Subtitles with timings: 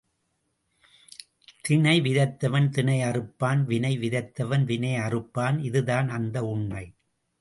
[1.61, 6.85] தினை விதைத்தவன் தினை அறுப்பான் வினை விதைத்தவன் வினை அறுப்பான் இதுதான் அந்த உண்மை.